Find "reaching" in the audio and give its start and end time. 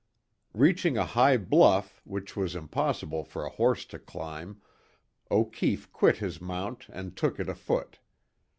0.55-0.97